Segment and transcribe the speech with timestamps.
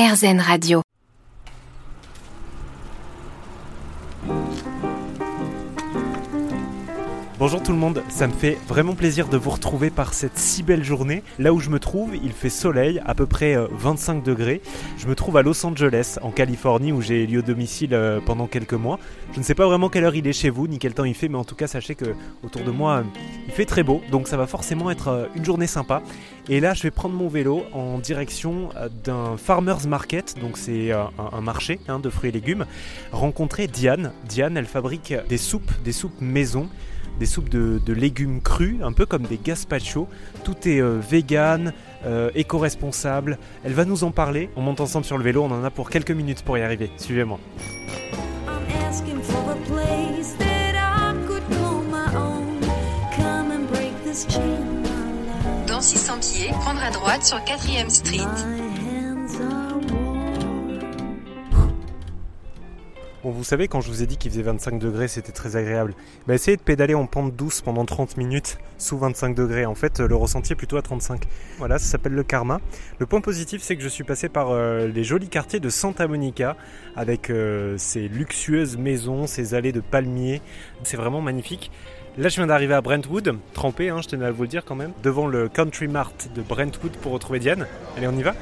[0.00, 0.89] RZN Radio.
[7.40, 10.62] Bonjour tout le monde, ça me fait vraiment plaisir de vous retrouver par cette si
[10.62, 11.22] belle journée.
[11.38, 14.60] Là où je me trouve, il fait soleil, à peu près 25 euh, degrés.
[14.98, 18.74] Je me trouve à Los Angeles, en Californie, où j'ai lieu domicile euh, pendant quelques
[18.74, 18.98] mois.
[19.32, 21.14] Je ne sais pas vraiment quelle heure il est chez vous, ni quel temps il
[21.14, 22.14] fait, mais en tout cas, sachez que
[22.44, 23.04] autour de moi,
[23.46, 26.02] il fait très beau, donc ça va forcément être euh, une journée sympa.
[26.50, 28.68] Et là, je vais prendre mon vélo en direction
[29.04, 32.66] d'un farmer's market, donc c'est un, marché hein, de fruits et légumes,
[33.12, 34.12] rencontrer Diane.
[34.28, 36.68] Diane, elle fabrique des soupes, des soupes maison
[37.18, 40.08] des soupes de, légumes crus, un peu comme des gazpacho.
[40.44, 41.72] Tout est euh, vegan,
[42.06, 43.38] euh, éco-responsable.
[43.64, 44.50] Elle va nous en parler.
[44.56, 46.90] On monte ensemble sur le vélo, on en a pour quelques minutes pour y arriver.
[46.96, 47.38] Suivez-moi.
[55.66, 58.79] Dans 600 pieds, prendre à droite sur 4ème Street.
[63.22, 65.94] Bon, vous savez, quand je vous ai dit qu'il faisait 25 degrés, c'était très agréable.
[66.26, 69.66] Bah, essayez de pédaler en pente douce pendant 30 minutes sous 25 degrés.
[69.66, 71.24] En fait, le ressenti est plutôt à 35.
[71.58, 72.62] Voilà, ça s'appelle le karma.
[72.98, 76.08] Le point positif, c'est que je suis passé par euh, les jolis quartiers de Santa
[76.08, 76.56] Monica
[76.96, 80.40] avec euh, ces luxueuses maisons, ces allées de palmiers.
[80.82, 81.70] C'est vraiment magnifique.
[82.16, 84.74] Là, je viens d'arriver à Brentwood, trempé, hein, je tenais à vous le dire quand
[84.74, 87.66] même, devant le Country Mart de Brentwood pour retrouver Diane.
[87.96, 88.34] Allez, on y va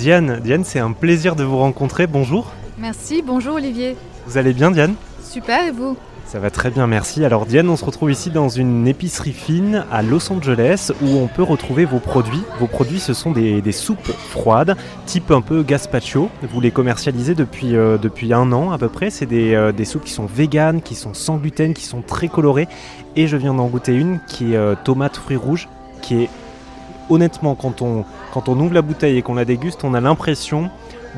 [0.00, 2.06] Diane, Diane, c'est un plaisir de vous rencontrer.
[2.06, 2.52] Bonjour.
[2.78, 3.98] Merci, bonjour Olivier.
[4.26, 4.94] Vous allez bien Diane?
[5.22, 5.94] Super, et vous?
[6.24, 7.22] Ça va très bien, merci.
[7.22, 11.26] Alors Diane, on se retrouve ici dans une épicerie fine à Los Angeles où on
[11.26, 12.42] peut retrouver vos produits.
[12.58, 16.30] Vos produits, ce sont des, soupes froides, type un peu gazpacho.
[16.50, 19.10] Vous les commercialisez depuis, euh, depuis un an à peu près.
[19.10, 22.28] C'est des, euh, des, soupes qui sont véganes, qui sont sans gluten, qui sont très
[22.28, 22.68] colorées.
[23.16, 25.68] Et je viens d'en goûter une qui est euh, tomate fruits rouges,
[26.00, 26.30] qui est
[27.10, 28.04] honnêtement, quand on,
[28.60, 30.70] ouvre la bouteille et qu'on la déguste, on a l'impression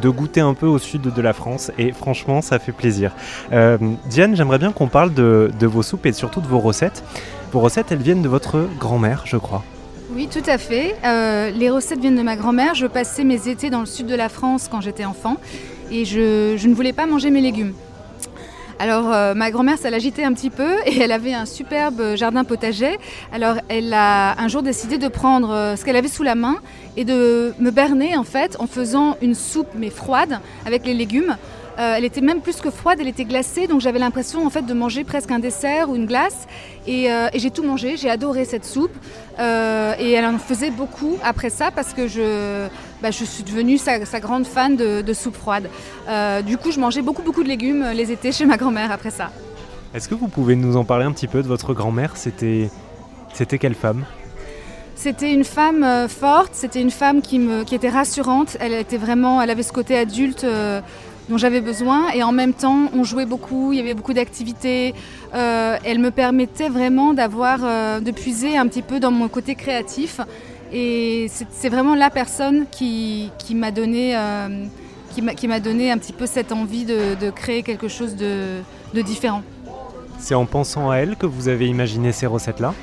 [0.00, 3.12] de goûter un peu au sud de la France et franchement ça fait plaisir.
[3.52, 7.02] Euh, Diane, j'aimerais bien qu'on parle de, vos soupes et surtout de vos recettes.
[7.52, 9.64] Vos recettes, elles viennent de votre grand-mère, je crois.
[10.12, 10.96] Oui, tout à fait.
[11.04, 12.74] Euh, les recettes viennent de ma grand-mère.
[12.74, 15.36] Je passais mes étés dans le sud de la France quand j'étais enfant
[15.90, 17.74] et je ne voulais pas manger mes légumes.
[18.80, 22.44] Alors euh, ma grand-mère, ça l'agitait un petit peu et elle avait un superbe jardin
[22.44, 22.98] potager.
[23.30, 26.56] Alors elle a un jour décidé de prendre euh, ce qu'elle avait sous la main
[26.96, 31.36] et de me berner en fait en faisant une soupe mais froide avec les légumes.
[31.80, 34.66] Euh, elle était même plus que froide, elle était glacée, donc j'avais l'impression en fait
[34.66, 36.46] de manger presque un dessert ou une glace.
[36.86, 38.94] Et, euh, j'ai tout mangé, j'ai adoré cette soupe.
[39.38, 42.68] Euh, et elle en faisait beaucoup après ça parce que je,
[43.02, 45.68] bah, je suis devenue sa, grande fan de, soupe froide.
[46.46, 49.30] du coup, je mangeais beaucoup beaucoup de légumes les étés chez ma grand-mère après ça.
[49.94, 52.16] Est-ce que vous pouvez nous en parler un petit peu de votre grand-mère?
[52.16, 52.70] C'était,
[53.58, 54.04] quelle femme?
[54.94, 58.56] C'était une femme forte, c'était une femme qui, me, qui était rassurante.
[58.60, 60.46] Elle était vraiment, elle avait ce côté adulte
[61.30, 62.10] dont j'avais besoin.
[62.10, 64.94] Et en même temps, on jouait beaucoup, il y avait beaucoup d'activités.
[65.34, 69.54] Euh, elle me permettait vraiment d'avoir, euh, de puiser un petit peu dans mon côté
[69.54, 70.20] créatif.
[70.72, 74.64] Et c'est vraiment la personne qui, qui m'a donné, euh,
[75.36, 78.60] qui m'a donné un petit peu cette envie de, créer quelque chose de,
[78.94, 79.42] de différent.
[80.18, 82.74] C'est en pensant à elle que vous avez imaginé ces recettes-là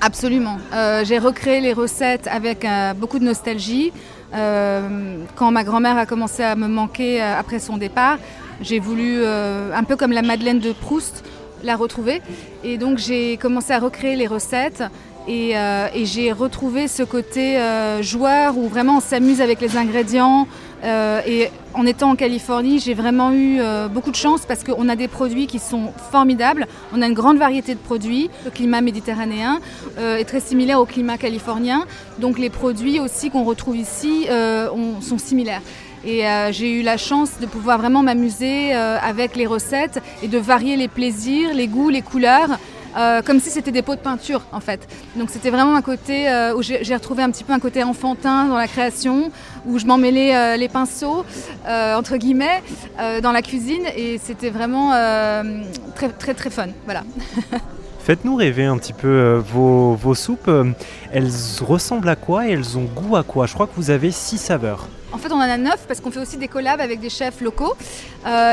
[0.00, 0.58] Absolument.
[1.04, 2.66] J'ai recréé les recettes avec
[2.98, 3.90] beaucoup de nostalgie.
[4.34, 8.18] Euh, quand ma grand-mère a commencé à me manquer euh, après son départ,
[8.60, 11.24] j'ai voulu, euh, un peu comme la Madeleine de Proust,
[11.62, 12.20] la retrouver.
[12.64, 14.82] Et donc j'ai commencé à recréer les recettes
[15.26, 15.54] et,
[16.04, 17.58] j'ai retrouvé ce côté
[18.00, 20.46] joueur où vraiment on s'amuse avec les ingrédients.
[20.84, 23.58] et en étant en Californie, j'ai vraiment eu
[23.90, 26.66] beaucoup de chance parce qu'on a des produits qui sont formidables.
[26.94, 28.30] On a une grande variété de produits.
[28.44, 29.60] Le climat méditerranéen
[29.98, 31.86] est très similaire au climat californien.
[32.18, 34.26] Donc les produits aussi qu'on retrouve ici
[35.00, 35.62] sont similaires.
[36.06, 40.76] Et j'ai eu la chance de pouvoir vraiment m'amuser avec les recettes et de varier
[40.76, 42.58] les plaisirs, les goûts, les couleurs.
[42.96, 44.86] Euh, comme si c'était des pots de peinture en fait.
[45.16, 48.46] Donc c'était vraiment un côté euh, où j'ai retrouvé un petit peu un côté enfantin
[48.46, 49.32] dans la création,
[49.66, 51.24] où je m'emmêlais euh, les pinceaux,
[51.66, 52.62] entre guillemets,
[53.22, 54.90] dans la cuisine et c'était vraiment
[55.94, 56.68] très très très fun.
[56.84, 57.02] Voilà.
[58.00, 60.50] Faites-nous rêver un petit peu vos, vos soupes.
[61.10, 61.30] Elles
[61.62, 63.46] ressemblent à quoi et elles ont goût à quoi?
[63.46, 64.88] Je crois que vous avez six saveurs.
[65.14, 67.40] En fait, on en a neuf parce qu'on fait aussi des collabs avec des chefs
[67.40, 67.74] locaux.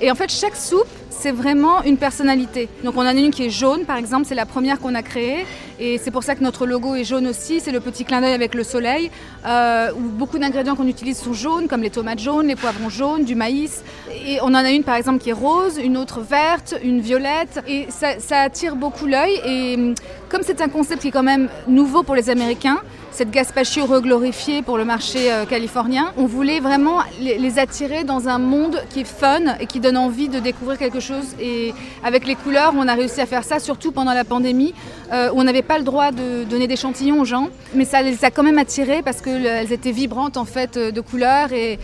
[0.00, 0.88] et en fait, chaque soupe
[1.18, 2.68] c'est vraiment une personnalité.
[2.84, 5.02] Donc on en a une qui est jaune, par exemple, c'est la première qu'on a
[5.02, 5.46] créée.
[5.78, 7.60] Et c'est pour ça que notre logo est jaune aussi.
[7.60, 9.10] C'est le petit clin d'œil avec le soleil,
[9.46, 13.34] euh, beaucoup d'ingrédients qu'on utilise sont jaunes, comme les tomates jaunes, les poivrons jaunes, du
[13.34, 13.82] maïs.
[14.26, 17.62] Et on en a une, par exemple, qui est rose, une autre verte, une violette.
[17.66, 19.40] Et ça, ça attire beaucoup l'œil.
[19.44, 19.94] Et hum,
[20.28, 22.80] comme c'est un concept qui est quand même nouveau pour les Américains,
[23.10, 26.12] cette gazpacho reglorifiée pour le marché euh, californien.
[26.16, 30.28] On voulait vraiment les, attirer dans un monde qui est fun et qui donne envie
[30.28, 31.34] de découvrir quelque chose.
[31.40, 31.72] Et
[32.04, 34.74] avec les couleurs, on a réussi à faire ça, surtout pendant la pandémie,
[35.12, 37.48] euh, où on n'avait pas le droit de donner d'échantillons aux gens.
[37.74, 41.52] Mais ça les a quand même attirés parce qu'elles étaient vibrantes en fait de couleurs
[41.52, 41.78] et,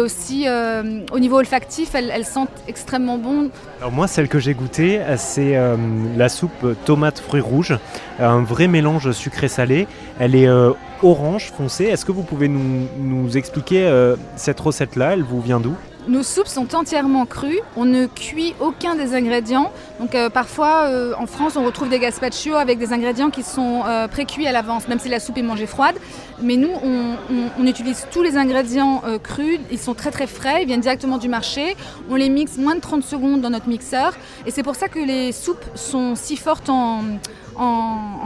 [0.00, 3.50] aussi euh, au niveau olfactif, elles, sentent extrêmement bon.
[3.78, 5.76] Alors moi, celle que j'ai goûtée, c'est euh,
[6.16, 7.78] la soupe tomate fruits rouges,
[8.18, 9.86] un vrai mélange sucré-salé.
[10.18, 10.65] Elle est euh,
[11.02, 11.84] orange foncé.
[11.84, 15.12] Est-ce que vous pouvez nous, nous expliquer euh, cette recette-là?
[15.12, 15.76] Elle vous vient d'où?
[16.08, 19.72] Nos soupes sont entièrement crues, on ne cuit aucun des ingrédients.
[20.14, 24.06] Euh, parfois euh, en France on retrouve des gazpacho avec des ingrédients qui sont euh,
[24.08, 25.96] pré-cuits à l'avance, même si la soupe est mangée froide.
[26.40, 30.80] Mais nous on, utilise tous les ingrédients crus, ils sont très très frais, ils viennent
[30.80, 31.76] directement du marché.
[32.08, 34.14] On les mixe moins de 30 secondes dans notre mixeur
[34.46, 37.02] et c'est pour ça que les soupes sont si fortes en,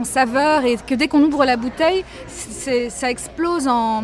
[0.03, 4.03] saveur et que dès qu'on ouvre la bouteille, ça explose en,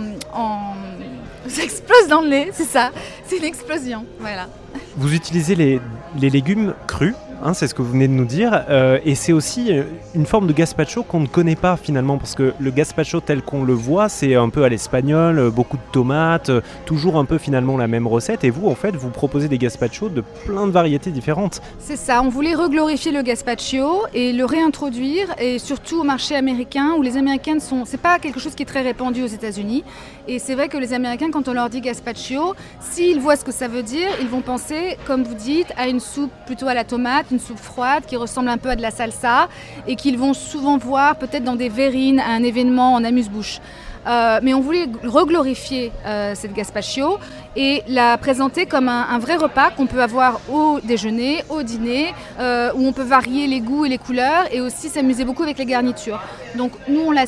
[1.51, 2.91] ça explose dans le nez, c'est ça,
[3.27, 4.49] c'est une explosion, voilà.
[4.97, 5.81] Vous utilisez les,
[6.19, 8.65] les légumes crus Hein, c'est ce que vous venez de nous dire.
[8.71, 9.71] Euh, et c'est aussi
[10.15, 13.63] une forme de gazpacho qu'on ne connaît pas finalement, parce que le gazpacho tel qu'on
[13.63, 16.51] le voit, c'est un peu à l'espagnol, beaucoup de tomates,
[16.87, 18.45] toujours un peu finalement la même recette.
[18.45, 21.61] Et vous, en fait, vous proposez des gazpachos de plein de variétés différentes.
[21.79, 26.95] C'est ça, on voulait reglorifier le gazpacho et le réintroduire, et surtout au marché américain,
[26.97, 27.85] où les Américains sont.
[27.85, 29.85] C'est pas quelque chose qui est très répandu aux États-Unis.
[30.29, 33.53] Et c'est vrai que les Américains, quand on leur dit gazpacho, s'ils voient ce que
[33.53, 36.85] ça veut dire, ils vont penser, comme vous dites, à une soupe plutôt à la
[36.85, 39.49] tomate une soupe froide qui ressemble un peu à de la salsa
[39.87, 43.61] et qu'ils vont souvent voir peut-être dans des verrines à un événement en amuse-bouche.
[44.07, 47.19] Euh, mais on voulait reglorifier euh, cette gazpacho
[47.57, 52.71] et la présenter comme un, vrai repas qu'on peut avoir au déjeuner, au dîner, euh,
[52.75, 55.65] où on peut varier les goûts et les couleurs et aussi s'amuser beaucoup avec les
[55.65, 56.21] garnitures.
[56.55, 57.25] Donc nous on la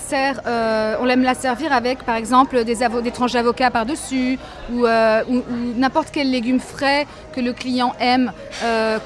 [0.47, 2.77] euh, aime la servir avec par exemple des,
[3.11, 4.39] tranches d'avocat par-dessus
[4.73, 8.33] ou, euh, ou, ou n'importe quel légume frais que le client aime,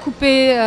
[0.03, 0.57] coupé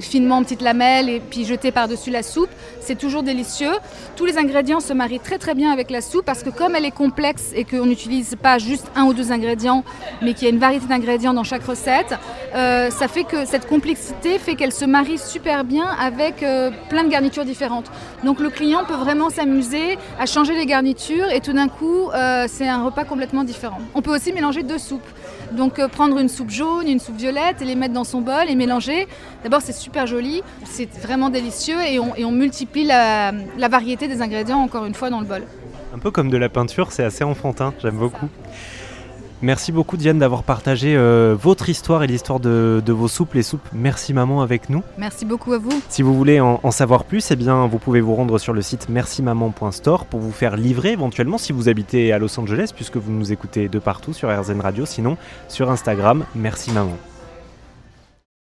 [0.00, 2.50] finement en petites lamelles et puis jeter par-dessus la soupe.
[2.80, 3.72] C'est toujours délicieux.
[4.16, 6.84] Tous les ingrédients se marient très très bien avec la soupe parce que comme elle
[6.84, 9.84] est complexe et qu'on n'utilise pas juste un ou deux ingrédients,
[10.22, 12.18] mais qu'il y a une variété d'ingrédients dans chaque recette,
[12.54, 17.04] euh, ça fait que cette complexité fait qu'elle se marie super bien avec euh, plein
[17.04, 17.90] de garnitures différentes.
[18.24, 22.46] Donc le client peut vraiment s'amuser à changer les garnitures et tout d'un coup, euh,
[22.48, 23.78] c'est un repas complètement différent.
[23.94, 25.06] On peut aussi mélanger deux soupes.
[25.52, 28.54] Donc prendre une soupe jaune, une soupe violette et les mettre dans son bol et
[28.54, 29.08] mélanger.
[29.44, 33.32] D'abord c'est super joli, c'est vraiment délicieux et on, multiplie la
[33.70, 35.42] variété des ingrédients encore une fois dans le bol.
[35.94, 38.28] Un peu comme de la peinture, c'est assez enfantin, j'aime beaucoup.
[39.42, 43.42] Merci beaucoup Diane d'avoir partagé euh, votre histoire et l'histoire de, de, vos soupes, les
[43.42, 44.82] soupes Merci Maman avec nous.
[44.98, 45.70] Merci beaucoup à vous.
[45.88, 48.62] Si vous voulez en, en savoir plus, eh bien, vous pouvez vous rendre sur le
[48.62, 53.12] site mercimaman.store pour vous faire livrer éventuellement si vous habitez à Los Angeles puisque vous
[53.12, 55.16] nous écoutez de partout sur RZN Radio, sinon
[55.48, 56.96] sur Instagram Merci Maman.